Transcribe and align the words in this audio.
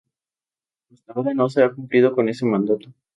Hasta 0.91 1.13
ahora 1.13 1.31
no 1.35 1.47
se 1.47 1.61
ha 1.61 1.71
cumplido 1.75 2.15
con 2.15 2.27
ese 2.27 2.43
mandato. 2.47 2.91